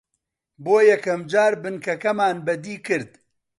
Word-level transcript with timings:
بۆ 0.63 0.75
یەکەم 0.91 1.21
جار 1.31 1.53
بنکەکەمان 1.63 2.37
بەدی 2.45 2.75
کرد 2.85 3.11